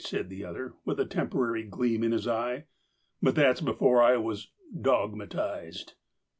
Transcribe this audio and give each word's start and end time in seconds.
said 0.03 0.29
the 0.31 0.43
other, 0.43 0.73
with 0.83 0.99
a 0.99 1.05
temporary 1.05 1.61
gleam 1.61 2.03
in 2.03 2.11
his 2.11 2.27
eye. 2.27 2.65
"But 3.21 3.35
that 3.35 3.57
was 3.57 3.61
before 3.61 4.01
I 4.01 4.17
was 4.17 4.49
dogmatized." 4.75 5.93